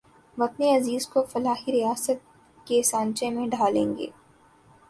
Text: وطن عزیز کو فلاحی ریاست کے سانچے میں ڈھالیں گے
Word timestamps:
وطن 0.37 0.63
عزیز 0.65 1.07
کو 1.07 1.23
فلاحی 1.23 1.71
ریاست 1.71 2.25
کے 2.67 2.81
سانچے 2.83 3.29
میں 3.29 3.47
ڈھالیں 3.47 3.97
گے 3.97 4.07